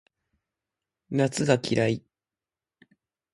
[1.11, 2.03] 夏が嫌い